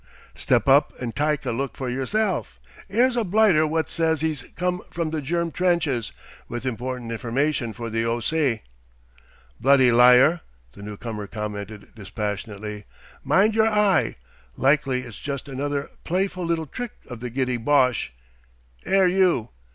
[0.33, 2.59] "Step up and tike a look for yerself.
[2.89, 6.11] 'Ere's a blighter wot sez 'e's com from the Germ trenches
[6.47, 8.63] with important information for the O.C."
[9.59, 10.41] "Bloody liar,"
[10.71, 12.85] the newcomer commented dispassionately.
[13.23, 14.15] "Mind yer eye.
[14.57, 18.11] Likely it's just another pl'yful little trick of the giddy Boche.
[18.87, 19.49] 'Ere you!"